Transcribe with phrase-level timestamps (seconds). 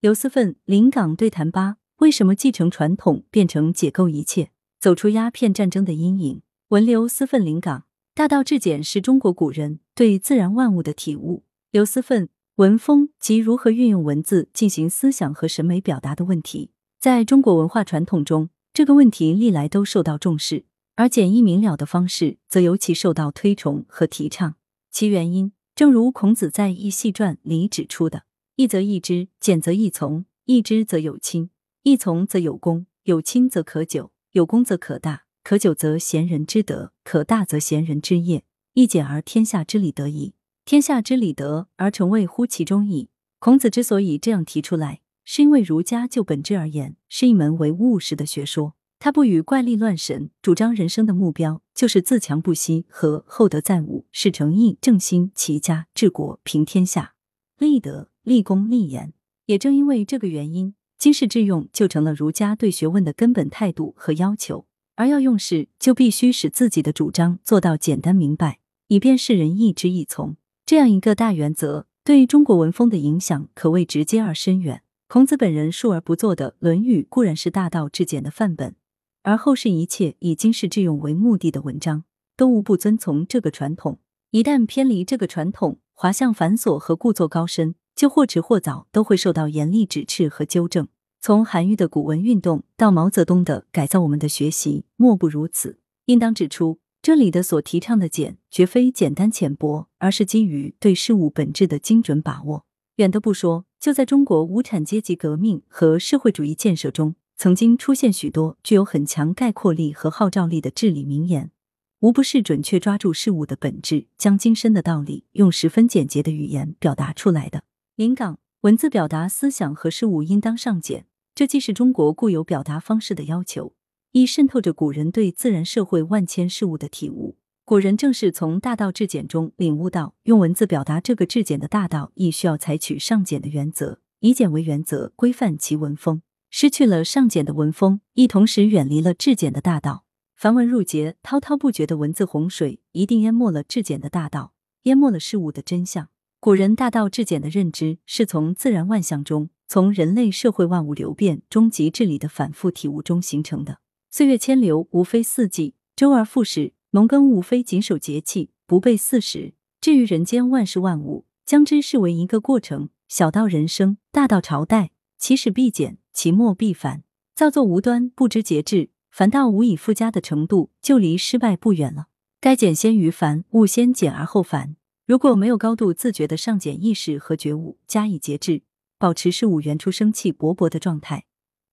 [0.00, 6.42] 刘思奋临港对谈八：为什么继承传统变成解构一切，走出鸦片战争的阴影？
[6.68, 7.82] 文刘思奋临港，
[8.14, 11.42] 大道至简是中国古人对自然万物的体悟。
[11.72, 16.70] 刘思奋文风及如何运用文字进行思想和审美表达的问题，
[17.00, 24.54] 在中国文化传统中，这个问题历来都受到重视，而简易明了的方式则尤其受到推崇和提倡。
[24.92, 28.22] 其原因，正如孔子在《易系传》里指出的
[28.58, 30.24] ：“易则易之，简则易从。
[30.46, 31.50] 易之则有亲，
[31.84, 32.86] 易从则有功。
[33.04, 35.26] 有亲则可久，有功则可大。
[35.44, 38.42] 可久则贤人之德，可大则贤人之业。
[38.74, 40.34] 易简而天下之理得矣。
[40.64, 48.74] 天下之理得而成谓乎其中矣。”孔子之所以这样提出来，是因为儒家就本质而言是一门唯物实的学说。
[48.98, 57.14] 他不与怪力乱神，主张人生的目标就是自强不息和厚德载物，是诚意正心齐家治国平天下，
[57.56, 59.12] 立德立功立言。
[59.46, 64.66] 也正因为这个原因，经世致用就成了儒家对学问的根本态度和要求。
[64.96, 70.36] 而要用事，就必须使自己的主张做到简单明白，以便世人易知易从。
[70.66, 74.82] 这样一个大原则，对中国文风的影响可谓直接而深远。
[75.06, 78.74] 孔子本人述而不作的《论语》固然是大道至简的范本。
[79.22, 82.04] 而后世一切以经世致用为目的的文章，
[82.36, 84.00] 都无不遵从这个传统。
[84.32, 90.86] 一旦偏离这个传统，滑向繁琐和故作高深，就或迟或早都会受到严厉指斥和纠正。
[91.20, 95.80] 从韩愈的古文运动到毛泽东的改造我们的学习，莫不如此。
[96.04, 102.64] 应当指出，这里的所提倡的简，绝非简单浅薄，而是基于对事物本质的精准把握。
[102.98, 107.16] 远的不说，就在中国无产阶级革命和社会主义建设中。
[107.36, 111.50] 曾经出现许多具有很强概括力和号召力的至理名言，
[111.98, 117.64] 无不是准确抓住事物的本质，将精深的道理用十分简洁的语言表达出来的。
[117.98, 123.74] 临港文字表达思想和事物应当上简，这既是中国固有表达方式的要求，
[124.12, 127.38] 亦渗透着古人对自然社会万千事物的体悟。
[127.64, 136.22] 古人正是从大道至简中领悟到，用文字表达这个至简的大道，亦需要采取上简的原则，以简为原则，规范其文风。
[136.50, 140.04] 失去了上简的文风，亦同时远离了至简的大道。
[140.36, 146.10] 繁文缛节、滔滔不绝的文字洪水，一定淹没了至简的大道，淹没了事物的真相。
[146.40, 153.80] 古人大道至简的认知，是从自然万象中，从人类社会万物流变、终极治理的反复体悟中形成的。
[154.08, 159.54] 岁月迁流，无非四季；周而复始，农耕无非谨守节气，不背四时。
[159.80, 165.98] 至于人间万事万物，将之视为一个过程，小到人生，大到朝代，其始必简。
[166.12, 167.02] 其末必繁，
[167.34, 172.06] 造作无端，不知节制，凡到无以复加的程度，就离失败不远了。
[172.40, 174.76] 该简先于繁，勿先简而后繁。
[175.08, 178.60] 如果没有高度自觉的上简意识和觉悟，加以节制，
[178.98, 181.24] 保持事物原初生气勃勃的状态，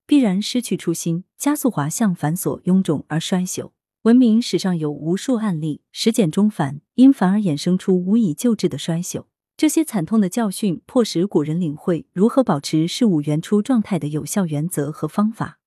[0.07, 3.71] 必然失去初心，加速滑向繁琐臃肿而衰朽。
[4.03, 9.25] 文明史上有无数案例，实简中繁，因繁而衍生出无以救治的衰朽。
[9.57, 15.59] 这些惨痛的教训，迫使古人领会如何保持事物原初状态的有效原则和方法，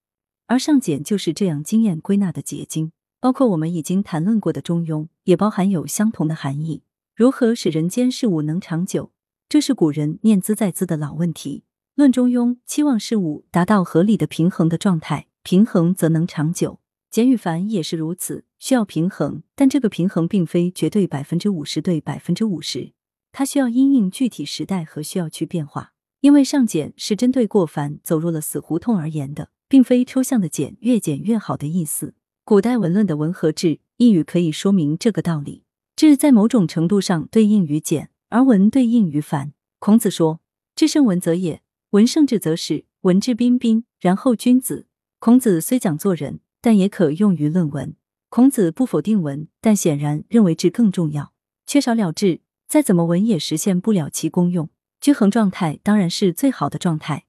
[0.47, 2.93] 而上简就是这样经验归纳的结晶。
[3.21, 6.85] 包括我们已经谈论过的中庸，也包含有相同的含义。
[7.19, 9.11] 如何使人间事物能长久，
[9.49, 11.65] 这是古人念兹在兹的老问题。
[11.97, 16.79] 论中庸，期望事物达到合理的平衡的状态，平衡则能长久。
[17.11, 22.93] 简与繁也是如此，需要平衡，但这个平衡并非绝对百分之五十对百分之五十。
[23.33, 32.15] 它需要因应具体时代和需要去变化，因为上简是针对过繁走入了死胡同而言的，并非抽象的简越简越好的意思。
[32.45, 35.65] 古代文论的文和志一语可以说明这个道理。
[35.99, 39.53] 志在某种程度上对应于简，而文对应于繁。
[39.81, 40.39] 孔子说
[40.77, 41.61] ：“志胜文则也，
[41.91, 42.85] 文胜志则始。
[43.01, 44.87] 文质彬彬，然后君子。”
[45.19, 47.97] 孔子虽讲做人，但也可用于论文。
[48.29, 51.33] 孔子不否定文，但显然认为志更重要。
[51.67, 52.43] 缺少了志。
[52.69, 54.71] 再怎么文也实现不了其功用。
[55.01, 57.25] 均衡状态当然是最好的状态，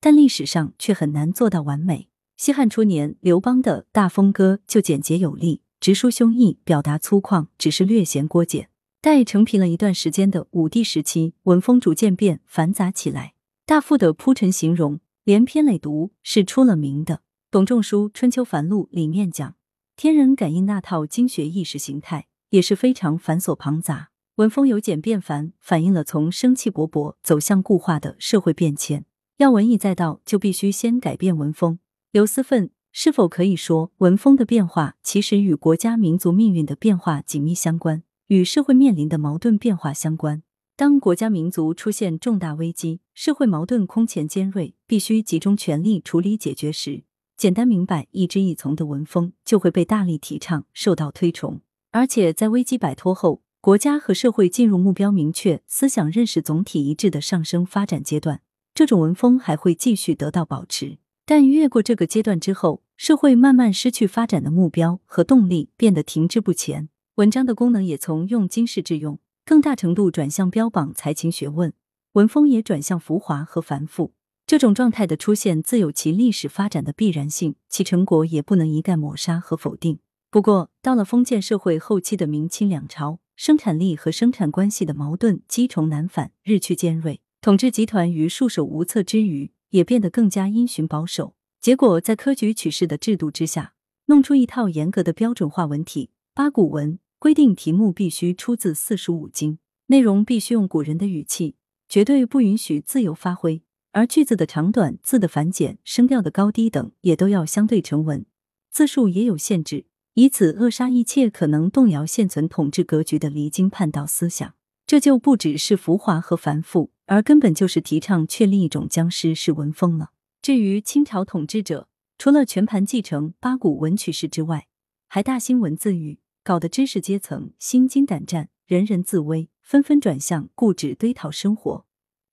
[0.00, 2.08] 但历史上却很难做到完美。
[2.38, 8.70] 西汉初年，刘邦的大风歌就简洁有力，直抒胸臆，表达粗犷，只是略显过简。
[9.02, 13.34] 待成平了一段时间的武帝时期，文风逐渐变繁杂起来。
[13.66, 17.20] 大赋的铺陈形容，连篇累牍，是出了名的。
[17.50, 19.56] 董仲舒《春秋繁露》里面讲，
[19.94, 24.08] 天人感应那套经学意识形态，也是非常繁琐庞杂。
[24.36, 29.04] 文风由简变繁，反映了从生气勃勃走向固化的社会变迁。
[29.36, 31.78] 要文艺载道，就必须先改变文风。
[32.10, 40.44] 刘思奋是否可以说，文风的变化其实与国家民族命运的变化紧密相关，与社会面临的矛盾变化相关？
[40.76, 47.02] 当国家民族出现重大危机，社会矛盾空前尖锐，必须集中全力处理解决时，
[47.36, 51.62] 简单明白、一枝一从的文风就会被大力提倡、受到推崇。
[51.90, 58.42] 而且在危机摆脱后，国家和社会进入目标明确、思想认识总体一致的上升发展阶段，
[58.72, 60.98] 这种文风还会继续得到保持。
[61.26, 66.88] 但越过这个阶段之后，社会慢慢失去发展的目标和动力，变得停滞不前。
[67.16, 69.18] 文章的功能也从用经世致用。
[69.44, 71.72] 更大程度转向标榜才情学问，
[72.12, 74.12] 文风也转向浮华和繁复。
[74.46, 79.98] 这种状态的出现自有其历史发展的必然性，其成果也不能一概抹杀和否定。
[80.30, 87.20] 不过，到了封建社会后期的明清两朝，生产力和生产关系的矛盾积重难返，日趋尖锐。
[87.42, 91.34] 统治集团于束手无策之余，也变得更加因循保守。
[91.64, 93.72] 结果，在科举取士的制度之下，
[94.08, 96.98] 弄出一套严格的标准化文体八股文。
[97.18, 99.56] 规定题目必须出自四书五经，
[99.86, 101.56] 内容必须用古人的语气，
[101.88, 103.62] 绝对不允许自由发挥。
[103.92, 108.26] 而句子的长短、字的繁简、声调的高低等，也都要相对成文，
[108.70, 114.52] 字数也有限制，以此扼杀一切可能动摇现存统治格局的离经叛道思想。
[114.86, 120.10] 这就不只是浮华和繁复，而根本就是提倡确立一种僵尸式文风了。
[120.44, 121.88] 至于清朝统治者，
[122.18, 124.66] 除了全盘继承八股文曲式之外，
[125.08, 126.20] 还大兴文字狱。
[126.42, 131.86] 搞得知识阶层心惊胆战，人人自危，纷纷转向固执堆讨生活，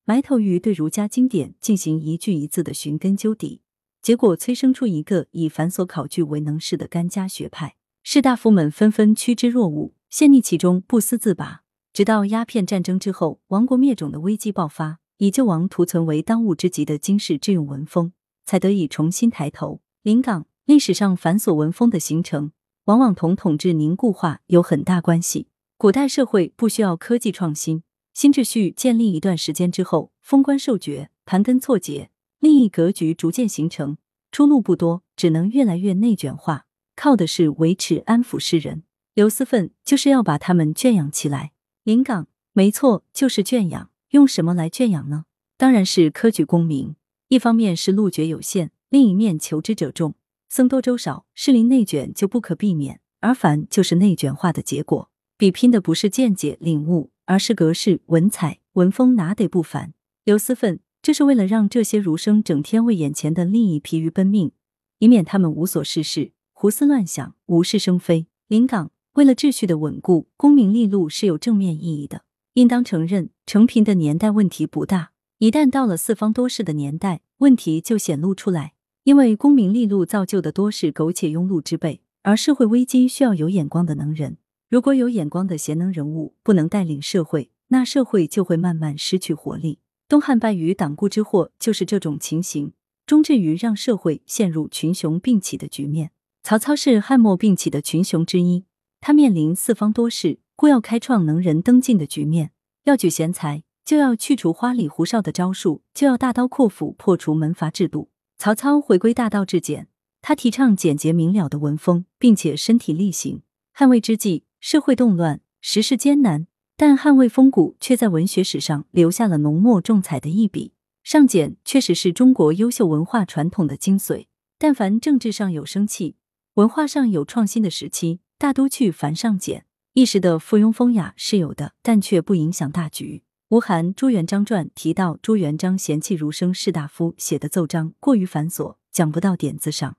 [0.03, 3.61] 埋头于对儒家经典进行一句一字的寻根究底，
[4.01, 11.63] 结果催生出一个以繁琐考据为能事的干家学派，士大夫们纷纷趋之若鹜，陷溺其中不思自拔。
[11.93, 18.11] 直到鸦片战争之后，亡国灭种的危机爆发，以救亡图存为当务之急的经世致用文风
[18.43, 19.79] 才得以重新抬头。
[20.01, 22.51] 临港历史上繁琐文风的形成。
[22.85, 25.47] 往往同统治凝固化有很大关系。
[25.77, 32.09] 古代社会不需要科技创新，新秩序建立一段时间之后，封官受爵，盘根错节，
[32.39, 33.99] 利益格局逐渐形成，
[34.31, 36.65] 出路不多，只能越来越内卷化，
[36.95, 38.81] 靠的是维持安抚世人。
[39.13, 41.51] 刘思奋就是要把他们圈养起来。
[41.83, 43.90] 临港，没错，就是圈养。
[44.11, 45.23] 用什么来圈养呢？
[45.57, 46.95] 当然是科举功名。
[47.29, 50.15] 一方面是路爵有限，另一面求知者众。
[50.49, 55.09] 僧多粥少，士林内卷就不可避免，而凡就是内卷化的结果。
[55.37, 59.93] 比拼的不是见解领悟，而是格式文采文风，哪得不凡？
[60.25, 64.51] 刘思奋，这是为了让这些儒生整天为眼前的利益疲于奔命，
[64.99, 68.27] 以免他们无所事事、胡思乱想、无事生非。
[68.49, 72.25] 临港，为了秩序的稳固，功名利禄是有正面意义的。
[72.55, 78.73] 应当承认，成平的年代问题不大，一旦到了四方多事的年代，问题就显露出来。
[79.03, 84.37] 因为功名利禄造就的多是苟且庸碌之辈，而社会危机需要有眼光的能人。
[84.69, 89.79] 如果有眼光的贤能人物不能带领社会，那社会就会慢慢失去活力。
[90.07, 92.73] 东汉败于党锢之祸就是这种情形，
[93.05, 96.11] 终至于让社会陷入群雄并起的局面。
[96.43, 98.65] 曹操是汉末并起的群雄之一，
[98.99, 102.51] 他面临四方多事，故要开创能人登进的局面，
[102.83, 108.11] 要举贤才，就要去除花里胡哨的招数，就要大刀阔斧破除门阀制度。
[108.37, 109.87] 曹操回归大道至简，
[110.21, 113.41] 他提倡简洁明了的文风，并且身体力行。
[113.73, 116.45] 汉魏之际，社会动乱，时势艰难，
[116.77, 120.73] 但汉魏风骨却在文学史上留下了浓墨重彩的一笔。
[121.01, 124.27] 上简确实是中国优秀文化传统的精髓。
[124.59, 126.17] 但凡政治上有生气，
[126.53, 129.65] 文化上有创新的时期，大都去繁上简。
[129.93, 133.23] 一时的附庸风雅是有的，但却不影响大局。
[133.49, 139.97] 吴晗《朱元璋传》提到，朱元璋嫌弃儒生士大夫写的奏章过于繁琐，讲不到点子上，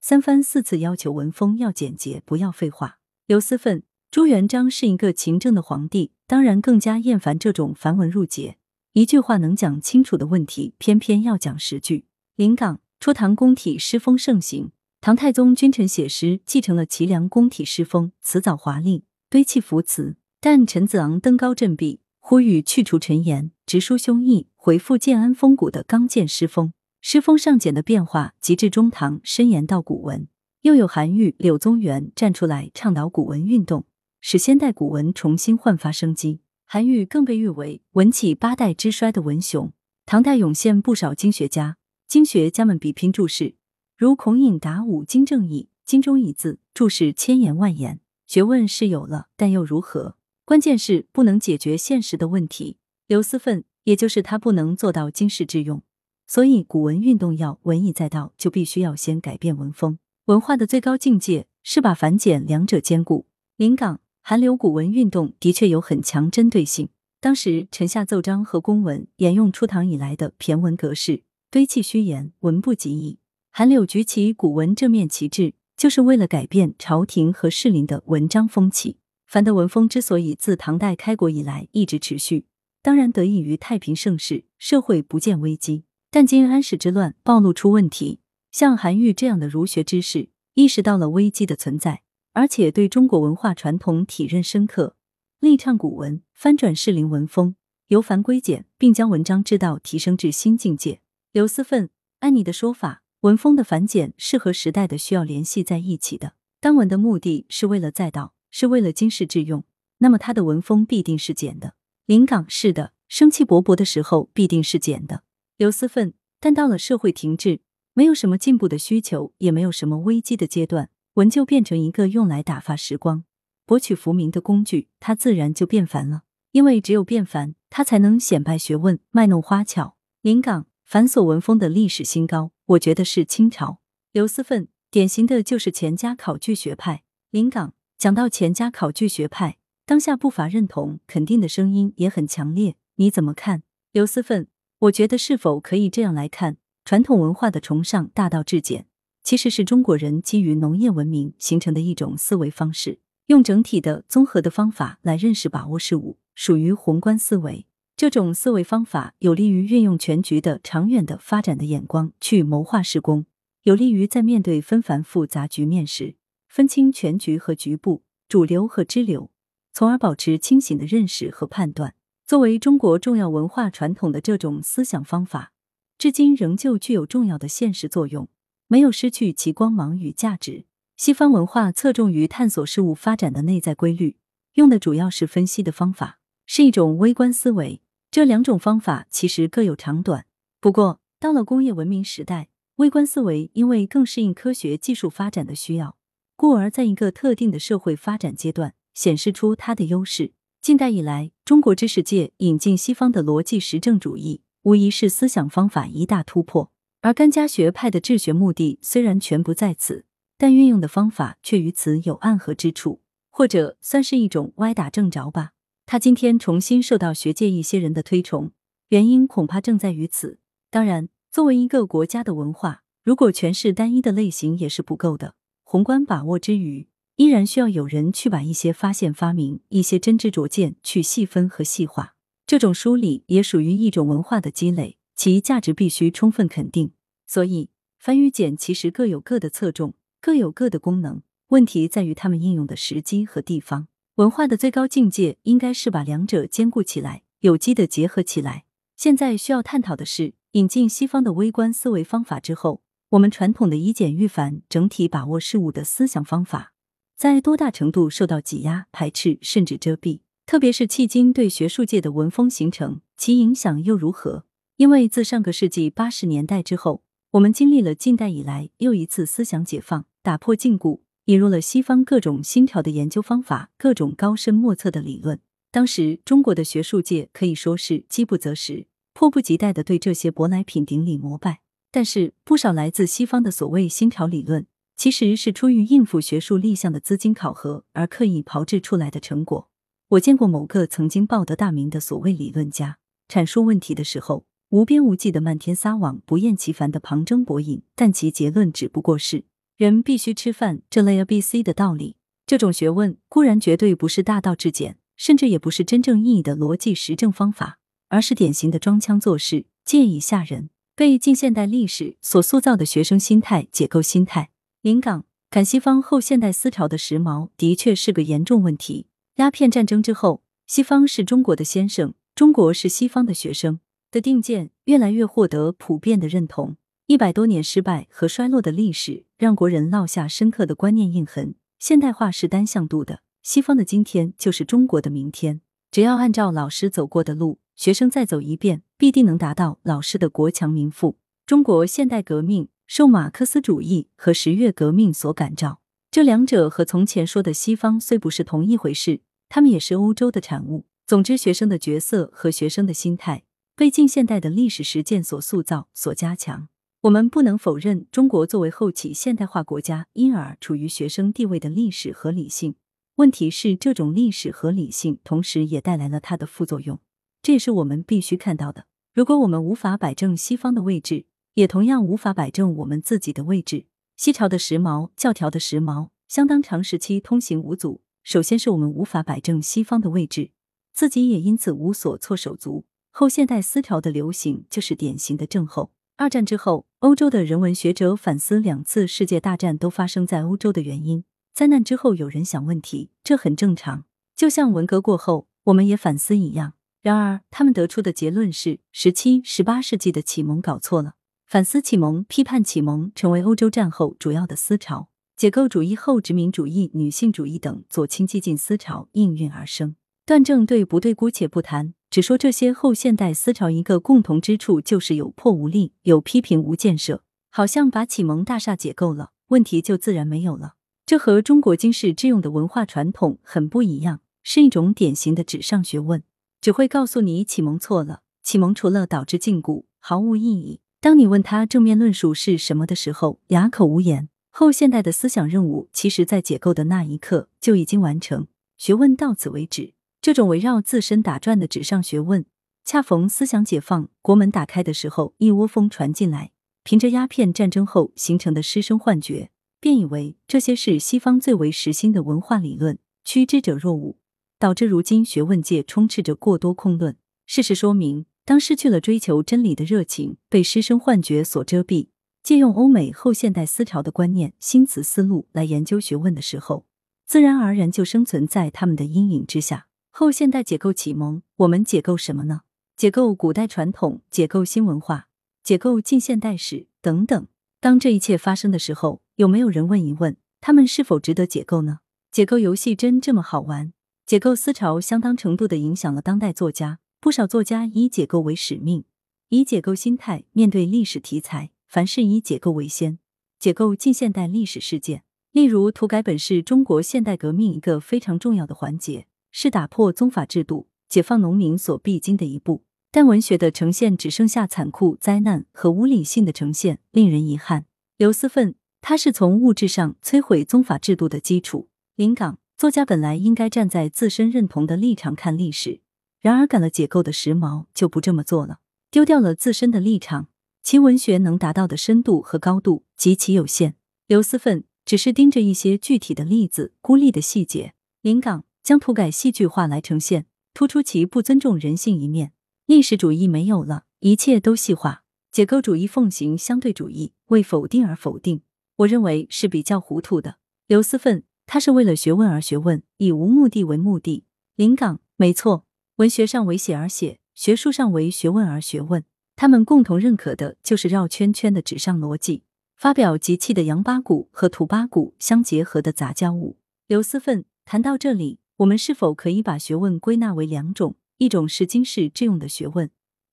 [0.00, 2.96] 三番四次要求文风要简洁，不要废话。
[3.26, 8.56] 刘思奋，朱元璋是一个勤政的皇帝，当然更加厌烦这种繁文缛节，
[8.94, 12.06] 一句话能讲清楚的问题，偏偏要讲十句。
[12.36, 14.72] 临港初唐宫体诗风盛行，
[15.02, 21.98] 唐太宗君臣写诗继承了齐梁宫体诗风，辞藻华丽，堆砌浮词，但陈子昂登高振臂。
[22.20, 26.72] 呼吁去除陈言，直抒胸臆，回复建安风骨的刚健诗风。
[27.00, 30.28] 诗风上简的变化，及至中唐深研到古文，
[30.60, 33.86] 又有韩愈、柳宗元站出来倡导古文运动，
[34.20, 36.38] 使先代古文重新焕发生机。
[36.64, 39.72] 韩愈更被誉为文起八代之衰的文雄。
[40.06, 41.76] 唐代涌现不少经学家，
[42.06, 43.56] 经学家们比拼注释，
[43.96, 47.98] 如孔颖达五经正义，经中一字注释千言万言，
[48.34, 50.16] 学问是有了，但又如何？
[50.44, 52.78] 关键是不能解决现实的问题。
[53.06, 55.84] 刘思奋，也就是他不能做到经世致用，
[56.26, 60.00] 所以古文运动要文以载道，就必须要先改变文风。
[60.24, 63.26] 文化的最高境界是把繁简两者兼顾。
[63.56, 66.88] 临港韩流古文运动的确有很强针对性，
[67.20, 71.22] 当时臣下奏章和公文沿用初唐以来的骈文格式，
[71.52, 73.20] 堆砌虚言，文不及义。
[73.52, 78.98] 韩柳举起古文正面旗帜，就是为了改变朝廷和士林的文章风气。
[79.26, 82.46] 凡的文风之所以自唐代开国以来一直持续，
[82.82, 85.84] 当然得益于太平盛世，社会不见危机。
[86.10, 88.20] 但今安史之乱暴露出问题，
[88.52, 92.02] 像韩愈这样的儒学之士意识到了危机的存在，
[92.32, 94.96] 而且对中国文化传统体认深刻，
[95.40, 97.56] 力倡古文，翻转士林文风，
[97.88, 101.00] 由繁归简，并将文章之道提升至新境界。
[101.32, 101.90] 刘思奋，
[102.20, 106.34] 按你的说法，文风的繁简是和时代的需要联系在一起的。
[106.60, 108.34] 当文的目的是为了载道。
[108.56, 109.64] 是为了经世致用，
[109.98, 111.74] 那么它的文风必定是简的。
[112.06, 115.24] 临港是的，生气勃勃的时候必定是简的。
[115.56, 117.62] 刘思奋，但到了社会停滞，
[117.94, 123.24] 没有什么进步的需求，也没有什么危机的阶段，文就变成一个用来打发时光、
[123.66, 126.22] 博取浮名的工具，它自然就变烦了。
[126.52, 129.96] 因为只有变烦，它才能显摆学问、卖弄花巧。
[130.22, 133.80] 临港繁琐文风的历史新高，我觉得是清朝。
[134.12, 137.04] 刘思奋，典型的就是钱家考据学派。
[137.30, 137.74] 临港。
[137.96, 139.56] 讲到钱家考据学派，
[139.86, 142.74] 当下不乏认同、肯定的声音也很强烈。
[142.96, 143.62] 你怎么看？
[143.92, 144.48] 刘思奋，
[144.80, 148.86] 我觉得是否可以这样来看：传统文化的崇尚大道至简，
[149.22, 157.66] 其实是中国人基于农业文明形成的一种思维方式，用整体的、综合的方法来认识、把握事物，属于宏观思维。
[158.04, 163.24] 这种思维方法有利于运用全局的、长远的发展的眼光去谋划施工，
[163.62, 166.16] 有利于在面对纷繁复杂局面时。
[166.46, 169.30] 分清全局和局部、主流和支流，
[169.72, 171.94] 从而保持清醒的认识和判断。
[172.26, 175.52] 作为中国重要文化传统的这种思想方法，
[175.96, 178.28] 至今仍旧具有重要的现实作用，
[178.68, 180.66] 没有失去其光芒与价值。
[180.98, 184.18] 西方文化侧重于探索事物发展的内在规律，
[184.56, 187.80] 用的主要是分析的方法，是一种微观思维。
[188.14, 190.26] 这两种方法其实各有长短。
[190.60, 195.96] 不过，到了工业文明时代，微观思维因为更适应科学技术发展的需要。
[196.36, 200.32] 故而，在一个特定的社会发展阶段，显示出它的优势。
[200.62, 206.70] 近代以来，中国知识界引进西方的逻辑实证主义，无疑是思想方法一大突破。
[207.00, 210.04] 而甘家学派的治学目的虽然全不在此，
[210.38, 215.53] 但运用的方法却与此有暗合之处，或者算是一种歪打正着吧。
[215.86, 218.52] 他今天重新受到学界一些人的推崇，
[218.88, 220.38] 原因恐怕正在于此。
[220.70, 225.34] 当然，作为一个国家的文化，如果全是单一的类型，也是不够的。
[225.62, 232.14] 宏观把握之余，依然需要有人去把一些发现、发明、一些真知灼见去细分和细化。
[232.46, 236.92] 这种梳理也属于一种文化的积累，其价值必须充分肯定。
[237.26, 241.22] 所以，繁与简其实各有各的侧重，各有各的功能。
[241.48, 243.88] 问题在于他们应用的时机和地方。
[244.16, 248.64] 文化的最高境界应该是把两者兼顾起来，有机的结合起来。
[248.96, 252.82] 现在需要探讨的是，引进西方的微观思维方法之后。
[253.10, 256.72] 我们传统的以简驭繁、整体把握事物的思想方法，
[257.16, 260.20] 在多大程度受到挤压、排斥甚至遮蔽？
[260.46, 264.44] 特别是迄今对学术界的文风形成，其影响又如何？
[264.76, 267.02] 因为自上个世纪八十年代之后，
[267.32, 275.40] 我们经历了近代以来又一次思想解放，打破禁锢，引入了西方各种新潮的研究方法、各种高深莫测的理论。
[275.70, 281.60] 当时中国的学术界可以说是饥不择食，迫不及待的对这些舶来品顶礼膜拜。
[281.90, 284.66] 但是，不少来自西方的所谓新潮理论，
[284.96, 289.70] 其实是出于应付学术立项的资金考核而刻意炮制出来的成果。
[290.08, 299.44] 我见过某个曾经报得大名的所谓理论家，阐述问题的时候，无边无际的漫天撒网，不厌其烦的旁征博引，但其结论只不过是
[299.76, 302.16] 人必须吃饭这类 A B C 的道理。
[302.46, 307.78] 这种学问固然绝对不是大道至简，甚至也不是真正意义的逻辑实证方法，
[308.08, 310.70] 而是典型的装腔作势，借以吓人。
[310.94, 314.50] 被近现代历史所塑造的学生心态、解构心态，
[314.80, 319.06] 临港赶西方后现代思潮的时髦，的确是个严重问题。
[319.36, 323.80] 鸦片战争之后，西方是中国的先生，中国是西方的学生
[324.12, 326.76] 的定见，越来越获得普遍的认同。
[327.06, 331.54] 一百多年失败和衰落的历史，让国人烙下深刻的观念印痕。
[331.78, 335.60] 现代化是单向度的，西方的今天就是中国的明天。
[335.90, 337.58] 只要按照老师走过的路。
[337.76, 341.18] 学生再走一遍，必定能达到老师的国强民富。
[341.44, 345.80] 中国现代革命受马克思主义和十月革命所感召，
[346.10, 350.86] 这两者和从前说的西方虽不是同一回事，他们也是欧洲的产物。
[351.04, 353.42] 总之，学生的角色和学生的心态
[353.74, 356.68] 被近现代的历史实践所塑造、所加强。
[357.04, 362.76] 我们不能否认，中国作为后起现代化国家，因而处于学生地位的历史和理性。
[363.16, 366.98] 问题是，这种历史和理性同时也带来了它的副作用。
[367.42, 368.86] 这也是我们必须看到的。
[369.12, 373.84] 如果我们无法摆正西方的位置，也同样无法摆正我们自己的位置。
[374.16, 378.00] 西朝的时髦，教条的时髦，相当长时期通行无阻。
[378.22, 380.52] 首先是我们无法摆正西方的位置，
[380.94, 382.86] 自己也因此无所措手足。
[383.10, 385.90] 后现代思潮的流行就是典型的症候。
[386.16, 391.24] 二战之后，欧洲的人文学者反思两次世界大战都发生在欧洲的原因。
[391.52, 394.04] 灾难之后，有人想问题，这很正常。
[394.34, 396.72] 就像文革过后，我们也反思一样。
[397.02, 401.16] 然而，他们得出的结论是：十七、十八世纪的启蒙搞错了。
[401.44, 405.10] 反思启蒙、批判启蒙，成为欧洲战后主要的思潮。
[405.36, 409.94] 解构主义、后殖民主义、女性主义等左倾激进思潮应运而生。
[410.24, 417.24] 断正对不对姑且不谈，只说这些后现代思潮一个共同之处就是有破无立，有批评无建设。
[417.50, 420.74] 好像把启蒙大厦解构了，问题就自然没有了。
[421.04, 426.22] 这和中国经世致用的文化传统很不一样，是一种典型的纸上学问，
[426.60, 430.78] 只会告诉你启蒙错了，启蒙除了导致禁锢，毫无意义。
[431.00, 434.28] 当你问他正面论述是什么的时候，哑口无言。
[434.50, 439.93] 后现代的思想任务，其实在解构的那一刻就已经完成，学问到此为止。
[440.24, 442.46] 这种围绕自身打转的纸上学问，
[442.82, 446.52] 恰逢思想解放、国门打开的时候，一窝蜂传进来，
[446.82, 449.50] 凭着鸦片战争后形成的师生幻觉。
[449.80, 454.16] 便以为这些是西方最为实心的文化理论，趋之者若鹜，
[454.58, 457.18] 导致如今学问界充斥着过多空论。
[457.44, 462.08] 事实说明，当失去了追求真理的热情，被师生幻觉所遮蔽，
[462.42, 466.86] 借用欧美后现代思潮的观念、新词思路来研究学问的时候，
[467.26, 469.88] 自然而然就生存在他们的阴影之下。
[470.16, 472.60] 后现代解构启蒙，我们解构什么呢？
[472.96, 475.26] 解构古代传统，解构新文化，
[475.64, 477.48] 解构近现代史等等。
[477.80, 481.98] 当这一切发生的时候，有没有人问一问，他们是否值得解构呢？
[482.30, 483.92] 解构游戏真这么好玩？
[484.24, 489.02] 解构思潮相当程度的影响了当代作家，不少作家以解构为使命，
[489.48, 493.18] 以解构心态面对历史题材，凡事以解构为先，
[493.58, 495.24] 解构近现代历史事件。
[495.50, 502.82] 例如，土改本是中国现代革命一个非常重要的环节，是打破宗法制度、解放农民所必经的一步。
[503.12, 507.86] 但文学的呈现只剩下残酷、灾难和无理性的呈现，令人遗憾。
[508.16, 511.88] 刘思奋，他是从物质上摧毁宗法制度的基础。
[512.16, 516.00] 临港作家本来应该站在自身认同的立场看历史，
[516.40, 518.80] 然而赶了解构的时髦，就不这么做了，
[519.12, 520.48] 丢掉了自身的立场，
[520.82, 523.94] 其文学能达到的深度和高度极其有限。
[524.26, 527.94] 刘思奋只是盯着一些具体的例子、孤立的细节。
[528.20, 530.44] 临港将土改戏剧化来呈现，
[530.74, 532.52] 突出其不尊重人性一面。
[532.84, 535.24] 历史主义没有了，一切都细化。
[535.50, 538.60] 解构主义奉行相对主义，为否定而否定，
[538.96, 540.58] 我认为是比较糊涂的。
[540.86, 544.44] 刘思奋，他是为了学问而学问，以无目的为目的。
[544.76, 549.24] 临港，没错，文学上为写而写，学术上为学问而学问。
[549.56, 552.64] 他们共同认可的就是绕圈圈的纸上逻辑，
[552.96, 556.76] 发表集气的洋八股和土八股相结合的杂交物。
[557.06, 561.14] 刘思奋谈到这里，我们是否可以把学问归纳为两种？
[561.38, 563.08] 一种是经世致用的学问，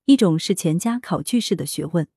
[0.06, 2.08] 一种是钱家考据式的学问。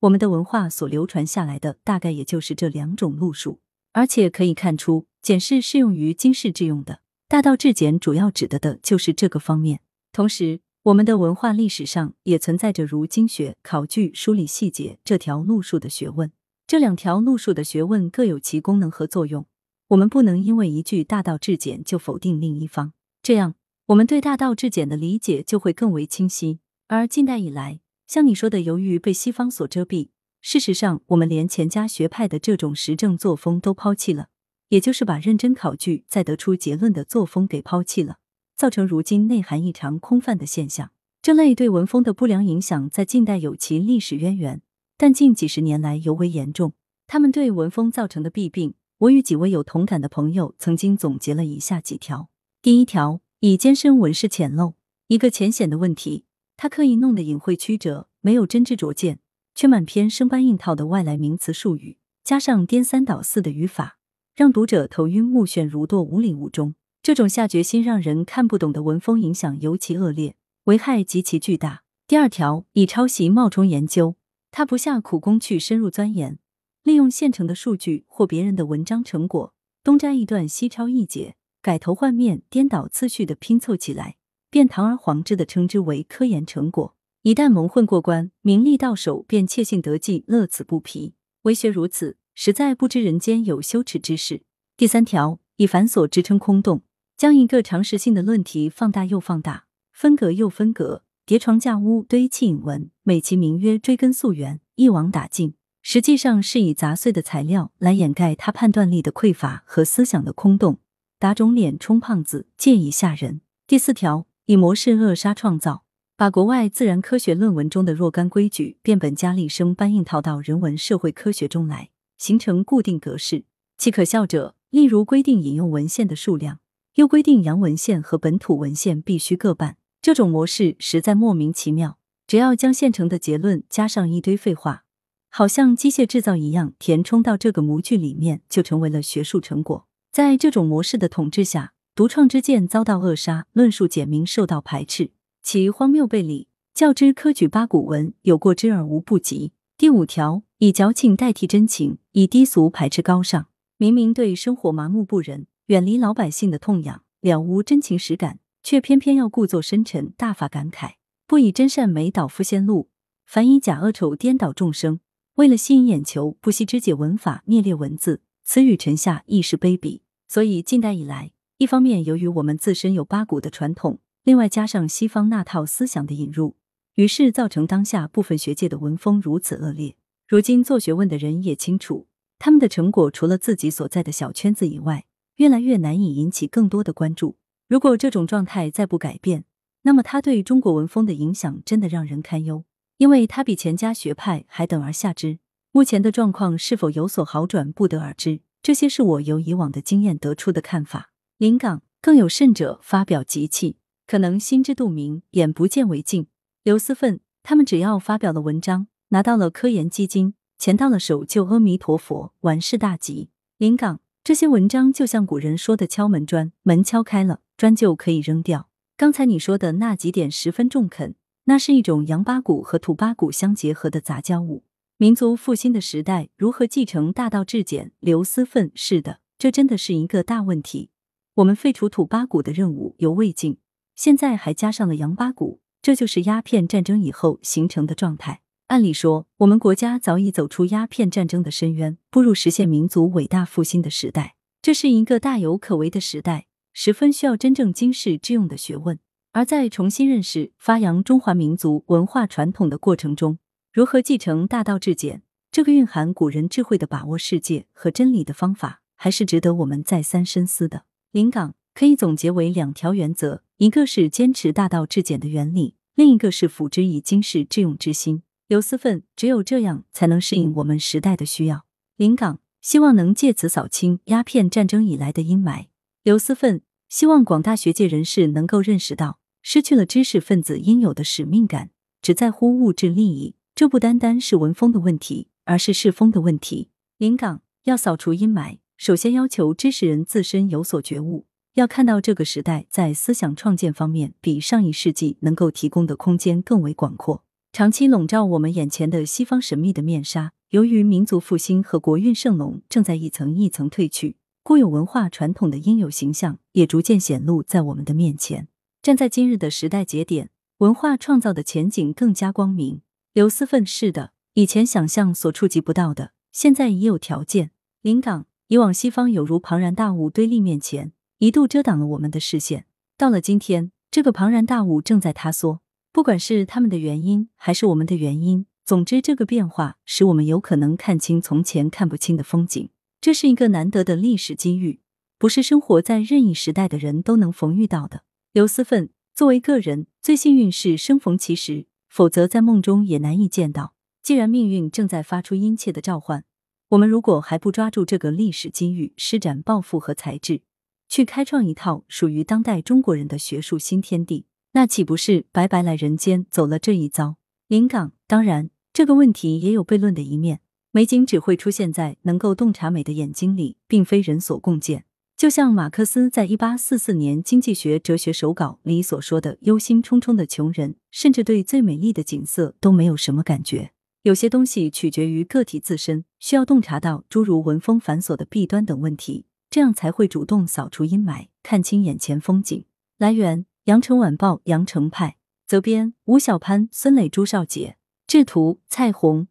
[0.00, 3.60] 我们的文化所流传下来的，大概也就是这两种路数。
[3.92, 9.80] 而且可以看出，简是适用于经世致用的，大道至简主要指的的就是这个方面。
[10.12, 16.30] 同时，我们的文化历史上也存在着如经学、考据、梳理细节这条路数的学问。
[16.66, 19.46] 这两条路数的学问各有其功能和作用，
[19.90, 23.56] 我们不能因为一句大道至简就否定另一方，这样。
[23.86, 34.28] 我们对大道至简的理解就会更为清晰，而近代以来，像你说的，由于被西方所遮蔽，事实上，我们连钱家学派的这种实证作风都抛弃了，
[34.68, 38.18] 也就是把认真考据再得出结论的作风给抛弃了，
[38.56, 40.92] 造成如今内涵异常空泛的现象。
[41.20, 44.62] 这类对文风的不良影响，在近代有其历史渊源，
[44.96, 46.74] 但近几十年来尤为严重。
[47.08, 52.28] 他们对文风造成的弊病，我与几位有同感的朋友曾经总结了以下几条：
[52.60, 53.22] 第一条。
[53.42, 54.74] 以艰深文饰浅陋，
[55.06, 56.26] 一个浅显的问题，
[56.58, 59.20] 他刻意弄得隐晦曲折，没有真知灼见，
[59.54, 63.96] 却满篇生搬硬套的外来名词术语，加上颠三倒四的语法，
[64.36, 66.74] 让读者头晕目眩，如堕无里雾中。
[67.02, 71.84] 这种下决心让人看不懂的文风影响尤其恶劣，危害极其巨大。
[72.06, 74.16] 第二条，以抄袭冒充研究，
[74.50, 76.38] 他不下苦功去深入钻研，
[76.82, 81.36] 利用现成的数据或别人的文章成果，东摘一段西抄一节。
[81.62, 84.16] 改头换面、颠倒次序的拼凑起来，
[84.48, 86.96] 便堂而皇之的称之为科研成果。
[87.20, 91.12] 一旦蒙混过关，名利到手，便窃信得计，乐此不疲。
[91.42, 94.40] 为学如此，实在不知人间有羞耻之事。
[94.78, 96.82] 第三条，以繁琐支撑空洞，
[97.14, 110.78] 将一个常识性的论题放大又放大，分隔又分隔，叠床架屋堆砌引文，美其名曰追根溯源，一网打尽，实际上是以杂碎的材料来掩盖他判断力的匮乏和思想的空洞。
[111.18, 113.40] 打肿脸充胖子，借以吓人。
[113.66, 115.84] 第四条，以模式扼杀创造，
[116.16, 123.44] 把国外自然科学论文中的若干规矩变本加厉生搬硬套到人文社会科学中来，形成固定格式。
[123.76, 126.60] 其可笑者，例如规定引用文献的数量，
[126.96, 129.76] 又规定洋文献和本土文献必须各半。
[130.02, 131.98] 这种模式实在莫名其妙。
[132.26, 134.84] 只要将现成的结论加上一堆废话，
[135.30, 139.86] 好像机械制造一样，填充到这个模具里面，就成为了学术成果。
[140.12, 149.52] 在这种模式的统治下，独创之见遭到扼杀，论述简明受到排斥，其荒谬背离，较之科举八股文有过之而无不及。
[149.78, 153.46] 第五条，以矫情代替真情，以低俗排斥高尚。
[153.76, 160.94] 明明对生活麻木不仁，远离老百姓的痛痒，了无真情实感，却偏偏要故作深沉，大发感慨，
[161.26, 162.88] 不以真善美导夫先路，
[163.24, 165.00] 反以假恶丑颠倒众生。
[165.40, 168.20] 为了吸引眼球，不惜肢解文法，灭裂文字。
[168.44, 176.56] 此语臣下亦是卑鄙，所以近代以来，一方面由于我们自身有八股的传统，另外加上西方那套思想的引入，
[176.96, 179.96] 于是造成当下部分学界的文风如此恶劣。
[180.28, 182.06] 如今做学问的人也清楚，
[182.38, 187.38] 他们的成果除了自己所在的小圈子以外，越来越难以引起更多的关注。
[187.66, 189.44] 如果这种状态再不改变，
[189.84, 192.66] 那么他对中国文风的影响真的让人堪忧，
[193.00, 195.38] 因为他比钱家学派还等而下之。
[195.72, 198.42] 目前的状况是否有所好转，不得而知。
[198.62, 201.10] 这些是我由以往的经验得出的看法。
[201.38, 206.26] 临港更有甚者发表集气，可能心知肚明，眼不见为净。
[206.62, 213.30] 刘思奋他们只要发表了文章，拿到了科研基金，钱到了手，就阿弥陀佛，完事大吉。
[213.56, 218.68] 临港这些文章就像古人说的敲门砖，门敲开了，砖就可以扔掉。
[218.98, 221.14] 刚才你说的那几点十分中肯，
[221.50, 224.62] 那是一种洋八股和土八股相结合的杂交物。
[224.98, 227.90] 民族复兴的时代如何继承大道至简？
[227.98, 230.90] 留私愤是的，这真的是一个大问题。
[231.34, 233.58] 我们废除土八股的任务犹未尽，
[233.96, 238.42] 现在还加上了洋八股，这就是鸦片战争以后形成的状态。
[238.68, 244.36] 按理说，我们国家早已走出鸦片战争的深渊，步入实现民族伟大复兴的时代。
[244.62, 249.00] 这是一个大有可为的时代，十分需要真正经世致用的学问。
[249.32, 253.38] 而在重新认识、发扬中华民族文化传统的过程中，
[253.72, 255.22] 如何继承大道至简？
[255.52, 260.84] 这个蕴含古人智慧的把握世界和真理的方法，还是值得我们再三深思的。
[261.12, 268.22] 临港可以总结为两条原则：一个是坚持大道至简的原理，另一个是辅之以经世致用之心。
[268.48, 271.64] 刘思奋，只有这样才能适应我们时代的需要。
[271.96, 275.66] 临港希望能借此扫清鸦片战争以来的阴霾。
[276.02, 281.70] 刘思奋希望广大学界人士能够认识到，失去了知识分子应有的使命感，
[282.02, 283.34] 只在乎物质利益。
[283.54, 286.70] 这不单单是文风的问题，而是世风的问题。
[286.96, 297.24] 临港要扫除阴霾，首先要求知识人自身有所觉悟，要看到这个时代在思想创建方面比上一世纪能够提供的空间更为广阔。
[297.52, 308.48] 长期笼罩我们眼前的西方神秘的面纱，由于民族复兴和国运盛隆正在一层一层褪去，固有文化传统的应有形象也逐渐显露在我们的面前。
[308.82, 312.80] 站在今日的时代节点，文化创造的前景更加光明。
[313.12, 317.50] 刘思奋是的，以前想象所触及不到的，现在已有条件。
[317.82, 322.64] 临港以往西方有如庞然大物堆立面前，一度遮挡了我们的视线。
[322.96, 325.60] 到了今天，这个庞然大物正在塌缩。
[325.92, 332.70] 不管是他们的原因，还是我们的原因，总之这个变化使我们有可能看清从前看不清的风景。
[333.02, 334.80] 这是一个难得的历史机遇，
[335.18, 338.04] 不是生活在任意时代的人都能逢遇到的。
[338.32, 341.66] 刘思奋作为个人，最幸运是生逢其时。
[341.88, 343.74] 否则，在梦中也难以见到。
[344.04, 346.24] 既然命运正在发出殷切的召唤，
[346.68, 350.42] 我们如果还不抓住这个历史机遇，施展抱负和才智，
[350.88, 357.16] 去开创一套属于当代中国人的学术新天地，那岂不是白白来人间走了这一遭？
[357.48, 360.40] 临港，当然，这个问题也有悖论的一面。
[360.70, 364.84] 美景只会出现在能够洞察美的眼睛里，并非人所共见。
[365.20, 373.72] 就像马克思在一八四四年《经济学哲学手稿》里所说的：“忧心忡忡的穷人，甚至对最美丽的景色都没有什么感觉。”
[374.04, 382.64] 有些东西取决于个体自身，需要洞察到诸如文风繁琐的弊端等问题，这样才会主动扫除阴霾，看清眼前风景。
[382.96, 389.28] 来源：羊城晚报羊城派，责编：吴小潘、孙磊、朱少杰，制图：蔡红。